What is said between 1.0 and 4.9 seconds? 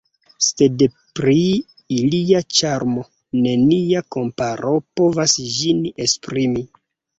pri ilia ĉarmo, nenia komparo